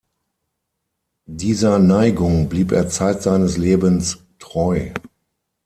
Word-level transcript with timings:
Dieser 1.27 1.77
Neigung 1.77 2.49
blieb 2.49 2.71
er 2.71 2.89
zeit 2.89 3.21
seines 3.21 3.57
Lebens 3.57 4.17
treu. 4.39 4.89